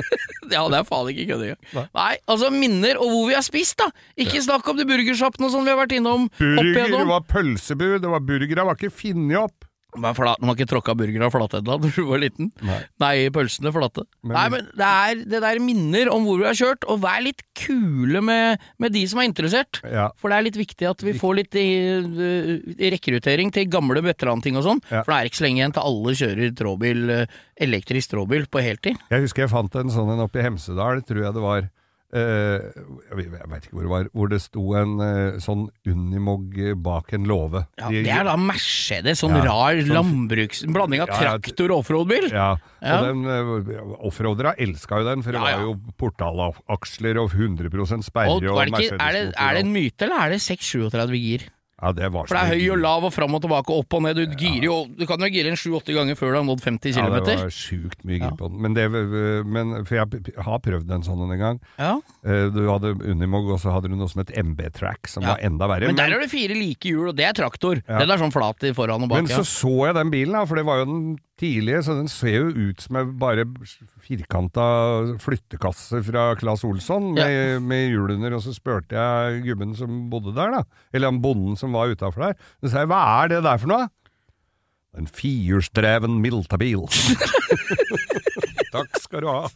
ja, 0.54 0.64
det 0.70 0.78
er 0.80 0.86
faen 0.88 1.10
ikke 1.12 1.26
kødd 1.34 1.44
engang. 1.48 1.62
Nei. 1.76 1.86
Nei, 1.98 2.18
altså 2.28 2.50
minner 2.54 2.98
og 3.02 3.10
hvor 3.12 3.28
vi 3.30 3.36
har 3.38 3.46
spist, 3.46 3.78
da. 3.82 3.90
Ikke 4.18 4.42
snakk 4.42 4.68
om 4.70 4.78
de 4.78 4.86
burgersjappene 4.90 5.50
som 5.54 5.66
vi 5.66 5.74
har 5.74 5.78
vært 5.82 5.98
innom 5.98 6.30
Burger, 6.40 6.88
det 6.94 7.08
var 7.10 7.26
pølsebud, 7.30 8.02
det 8.02 8.10
var 8.10 8.22
burgere, 8.26 8.66
var 8.70 8.78
ikke 8.80 8.94
funnet 8.94 9.38
opp. 9.44 9.66
Men 9.98 10.16
flat, 10.18 10.40
man 10.42 10.52
har 10.52 10.58
ikke 10.60 10.70
tråkka 10.72 10.96
burger 10.98 11.26
av 11.28 11.34
flathenda 11.34 11.78
da 11.78 11.90
du 11.96 12.02
var 12.08 12.22
liten. 12.22 12.52
Nei. 12.62 13.18
pølsene 13.34 13.72
flate. 13.76 14.06
Men- 14.24 14.36
Nei, 14.38 14.48
men 14.54 14.68
det 14.78 14.88
er 14.92 15.22
det 15.36 15.42
der 15.44 15.60
minner 15.64 16.12
om 16.14 16.26
hvor 16.28 16.40
vi 16.42 16.48
har 16.50 16.58
kjørt, 16.58 16.86
og 16.88 17.02
vær 17.04 17.22
litt 17.26 17.42
kule 17.58 18.22
med, 18.22 18.62
med 18.80 18.94
de 18.94 19.04
som 19.10 19.20
er 19.22 19.30
interessert. 19.30 19.82
Ja. 19.86 20.10
For 20.22 20.30
det 20.32 20.38
er 20.40 20.48
litt 20.48 20.60
viktig 20.60 20.90
at 20.90 21.04
vi 21.06 21.16
får 21.18 21.38
litt 21.42 21.58
eh, 21.60 22.90
rekruttering 22.94 23.52
til 23.56 23.70
gamle 23.72 24.02
veteranting 24.06 24.58
og 24.60 24.66
sånn. 24.68 24.82
Ja. 24.92 25.02
For 25.04 25.14
det 25.14 25.20
er 25.20 25.32
ikke 25.32 25.42
så 25.42 25.48
lenge 25.48 25.62
igjen 25.64 25.76
til 25.78 25.88
alle 25.90 26.16
kjører 26.22 26.54
tråbil, 26.62 27.04
eh, 27.14 27.40
elektrisk 27.68 28.14
tråbil 28.14 28.46
på 28.52 28.62
heltid. 28.64 29.00
Jeg 29.12 29.26
husker 29.26 29.46
jeg 29.46 29.54
fant 29.54 29.76
en 29.82 29.94
sånn 29.94 30.14
en 30.14 30.24
oppe 30.28 30.42
i 30.42 30.46
Hemsedal, 30.46 31.02
tror 31.08 31.24
jeg 31.26 31.34
det 31.38 31.44
var. 31.44 31.70
Eh, 32.16 32.64
jeg 33.12 33.32
veit 33.52 33.66
ikke 33.68 33.74
hvor 33.76 33.84
det 33.84 33.92
var, 33.92 34.06
hvor 34.16 34.30
det 34.32 34.38
sto 34.40 34.62
en 34.80 34.94
uh, 35.02 35.40
sånn 35.44 35.66
Unimog 35.84 36.54
bak 36.80 37.12
en 37.18 37.26
låve. 37.28 37.66
Ja, 37.82 37.90
det 37.92 38.14
er 38.16 38.24
da 38.30 38.38
Mercedes, 38.40 39.20
sånn 39.20 39.36
Ja, 39.36 39.44
rar 39.44 39.82
sånn- 39.82 39.92
landbruks... 39.92 40.64
En 40.64 40.72
blanding 40.78 41.04
av 41.04 41.12
traktor 41.12 41.74
og 41.76 41.84
offroad-bil. 41.84 42.30
Ja, 42.32 42.54
Ja. 42.80 43.00
og 43.02 43.08
den 43.10 43.26
uh, 43.28 43.98
offroadera 44.08 44.54
elska 44.56 45.02
jo 45.02 45.10
den, 45.10 45.26
for 45.26 45.36
det 45.36 45.42
var 45.44 45.66
jo 45.66 45.76
portalaksler 46.00 47.20
og 47.20 47.34
100 47.36 48.04
sperre 48.06 48.32
Og 48.32 48.44
og, 48.46 48.56
Mercedes-motor. 48.56 49.04
er, 49.04 49.12
det, 49.12 49.36
er 49.36 49.54
det 49.60 49.66
en 49.66 49.74
myte, 49.76 50.08
eller 50.08 50.24
er 50.28 50.36
det 50.38 50.42
6-37 50.46 51.18
gir? 51.20 51.48
Ja, 51.78 51.92
det 51.94 52.08
var 52.10 52.26
For 52.26 52.34
det 52.34 52.42
er 52.42 52.58
høy 52.58 52.72
og 52.74 52.80
lav 52.82 53.04
og 53.06 53.12
fram 53.14 53.36
og 53.38 53.42
tilbake 53.44 53.70
opp 53.70 53.94
og 53.94 54.02
ned. 54.02 54.18
Du 54.18 54.34
girer 54.40 54.64
jo 54.66 54.78
Du 54.98 55.04
kan 55.06 55.22
jo 55.22 55.28
gire 55.30 55.52
en 55.52 55.60
7-8 55.60 55.94
ganger 55.94 56.18
før 56.18 56.32
du 56.34 56.38
har 56.40 56.48
nådd 56.48 56.64
50 56.66 56.98
Ja, 56.98 57.06
det 57.22 57.36
var 57.38 57.52
sjukt 57.54 58.02
mye 58.08 58.18
gir 58.24 58.34
på 58.40 58.50
den. 58.50 58.62
Men, 58.66 58.74
det, 58.74 58.88
men 59.46 59.86
for 59.86 60.00
jeg 60.00 60.34
har 60.48 60.58
prøvd 60.66 60.96
en 60.98 61.06
sånn 61.06 61.22
en 61.28 61.38
gang. 61.44 61.60
Ja. 61.78 61.92
Eh, 62.26 62.48
Du 62.56 62.64
hadde 62.72 62.96
Unimog, 63.06 63.52
og 63.54 63.62
så 63.62 63.70
hadde 63.76 63.92
du 63.94 63.96
noe 64.00 64.10
som 64.10 64.24
het 64.24 64.34
MB-track, 64.34 65.06
som 65.08 65.22
Ja. 65.22 65.36
var 65.36 65.46
enda 65.46 65.68
verre. 65.70 65.86
Men 65.94 65.96
der 66.02 66.18
er 66.18 66.26
det 66.26 66.32
fire 66.34 66.58
like 66.58 66.82
hjul, 66.90 67.10
og 67.10 67.16
det 67.16 67.26
er 67.30 67.34
traktor. 67.38 67.84
Ja. 67.88 68.00
Den 68.02 68.10
er 68.10 68.18
sånn 68.18 68.34
flat 68.34 68.64
i 68.66 68.74
foran 68.74 69.04
og 69.06 69.10
bak. 69.14 69.22
Men 69.22 69.30
så 69.30 69.46
så 69.46 69.86
jeg 69.86 69.96
den 70.02 70.10
bilen, 70.10 70.34
da, 70.34 70.46
for 70.50 70.56
det 70.58 70.66
var 70.66 70.82
jo 70.82 70.86
den 70.90 71.20
tidlige, 71.38 71.84
så 71.86 71.96
den 71.98 72.10
ser 72.12 72.36
jo 72.38 72.70
ut 72.70 72.82
som 72.82 72.98
en 73.00 73.12
bare 73.22 73.46
firkanta 74.04 74.66
flyttekasse 75.22 76.02
fra 76.08 76.30
Claes 76.40 76.66
Olsson 76.68 77.12
med, 77.18 77.62
med 77.66 77.92
hjul 77.92 78.16
under, 78.16 78.38
og 78.38 78.44
så 78.46 78.56
spurte 78.56 78.98
jeg 78.98 79.44
gubben 79.46 79.76
som 79.78 80.08
bodde 80.12 80.34
der, 80.38 80.58
da, 80.58 80.64
eller 80.94 81.12
han 81.14 81.22
bonden 81.24 81.60
som 81.60 81.76
var 81.78 81.94
utafor 81.94 82.30
der, 82.30 82.38
så 82.62 82.74
sa 82.74 82.84
jeg 82.84 82.92
hva 82.92 83.04
er 83.22 83.34
det 83.36 83.44
der 83.46 83.62
for 83.62 83.74
noe? 83.74 83.88
En 84.98 85.10
firehjulsdreven 85.14 86.16
Milta-bil. 86.24 86.88
Takk 88.74 89.02
skal 89.04 89.26
du 89.26 89.30
ha. 89.30 89.44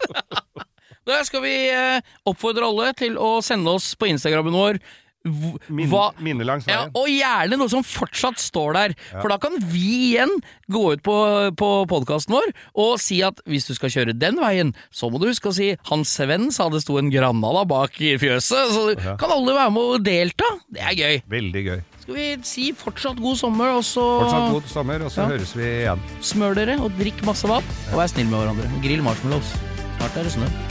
Da 1.10 1.24
skal 1.26 1.42
vi 1.42 1.56
eh, 1.74 2.04
oppfordre 2.30 2.68
alle 2.68 2.92
til 2.94 3.16
å 3.18 3.40
sende 3.42 3.72
oss 3.74 3.88
på 3.98 4.06
Instagrammen 4.12 4.54
vår 4.54 4.78
Min, 5.24 5.86
hva 5.92 6.08
minne 6.18 6.42
langs 6.48 6.66
ja, 6.66 6.88
veien. 6.88 6.94
og 6.98 7.06
gjerne 7.12 7.58
noe 7.62 7.70
som 7.70 7.84
fortsatt 7.86 8.40
står 8.42 8.74
der, 8.74 8.94
for 9.22 9.30
da 9.30 9.38
kan 9.38 9.54
vi 9.70 10.16
igjen 10.16 10.32
gå 10.72 10.82
ut 10.96 11.04
på, 11.06 11.16
på 11.60 11.70
podkasten 11.92 12.34
vår 12.34 12.50
og 12.82 12.96
si 13.00 13.20
at 13.22 13.38
hvis 13.46 13.68
du 13.70 13.76
skal 13.78 13.94
kjøre 13.94 14.16
den 14.18 14.40
veien, 14.42 14.74
så 14.90 15.12
må 15.14 15.22
du 15.22 15.28
huske 15.30 15.52
å 15.52 15.54
si 15.54 15.76
'Hans 15.86 16.10
Sven 16.18 16.50
sa 16.52 16.70
det 16.74 16.82
sto 16.82 16.98
en 16.98 17.12
Granada 17.14 17.64
bak 17.70 18.02
i 18.02 18.18
fjøset', 18.18 18.74
så 18.74 18.84
Ja. 18.98 19.16
kan 19.16 19.30
alle 19.30 19.54
være 19.54 19.72
med 19.72 19.82
og 19.82 20.04
delta. 20.04 20.50
Det 20.74 20.82
er 20.82 20.96
gøy. 20.98 21.22
Veldig 21.30 21.64
gøy. 21.70 21.82
Skal 22.02 22.16
vi 22.16 22.38
si 22.42 22.72
fortsatt 22.74 23.22
god 23.22 23.38
sommer, 23.38 23.78
og 23.78 23.84
så 23.86 24.02
Fortsatt 24.26 24.52
god 24.52 24.64
sommer, 24.68 25.06
og 25.06 25.12
så 25.12 25.22
Ja. 25.22 25.28
høres 25.38 25.54
vi 25.56 25.64
igjen. 25.86 26.00
smør 26.22 26.56
dere 26.56 26.80
og 26.82 26.92
drikk 26.98 27.22
masse 27.24 27.46
vann, 27.48 27.64
og 27.94 27.98
vær 28.00 28.10
snill 28.10 28.26
med 28.28 28.40
hverandre. 28.42 28.82
Grill 28.82 29.04
marshmallows. 29.04 29.54
Snart 30.00 30.18
er 30.18 30.24
det 30.24 30.32
snø. 30.34 30.71